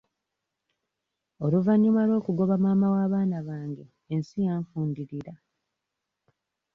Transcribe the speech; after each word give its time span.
Oluvannyuma 1.45 2.01
lw'okugoba 2.07 2.55
maama 2.63 2.87
w'abaana 2.93 3.37
bange 3.47 3.85
ensi 4.13 4.37
yanfundirira. 4.45 5.33